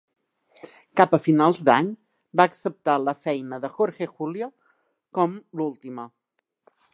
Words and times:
Cap 1.01 1.11
a 1.17 1.19
finals 1.25 1.59
d'any, 1.67 1.91
va 2.41 2.47
acceptar 2.51 2.95
la 3.03 3.15
feina 3.27 3.59
de 3.67 3.71
Jorge 3.77 4.09
Julio 4.17 4.49
com 5.19 5.37
l'última. 5.61 6.09